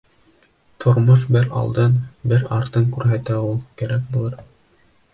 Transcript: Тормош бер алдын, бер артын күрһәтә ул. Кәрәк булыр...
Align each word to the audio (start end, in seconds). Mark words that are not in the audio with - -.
Тормош 0.83 1.25
бер 1.35 1.51
алдын, 1.61 2.01
бер 2.33 2.49
артын 2.61 2.91
күрһәтә 2.97 3.41
ул. 3.51 3.57
Кәрәк 3.83 4.13
булыр... 4.17 4.43